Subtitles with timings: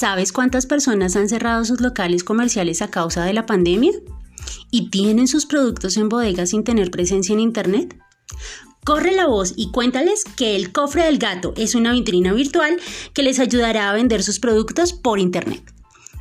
[0.00, 3.92] ¿Sabes cuántas personas han cerrado sus locales comerciales a causa de la pandemia?
[4.70, 7.98] ¿Y tienen sus productos en bodegas sin tener presencia en Internet?
[8.82, 12.80] Corre la voz y cuéntales que el cofre del gato es una vitrina virtual
[13.12, 15.70] que les ayudará a vender sus productos por Internet.